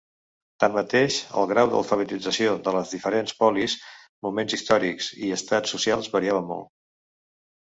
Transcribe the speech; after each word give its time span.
Tanmateix, 0.61 1.17
el 1.41 1.45
grau 1.51 1.67
d’alfabetització 1.73 2.55
de 2.69 2.73
les 2.77 2.93
diferents 2.95 3.35
polis, 3.43 3.77
moments 4.29 4.57
històrics 4.59 5.11
i 5.29 5.31
estrats 5.37 5.77
socials 5.77 6.11
variava 6.17 6.43
molt. 6.51 6.73